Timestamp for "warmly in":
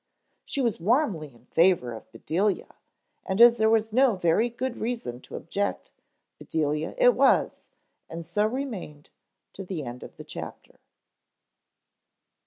0.79-1.45